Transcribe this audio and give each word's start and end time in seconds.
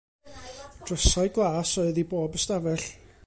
Drysau 0.87 1.27
glas 1.37 1.73
oedd 1.83 2.01
i 2.03 2.05
bob 2.15 2.39
ystafell. 2.41 2.89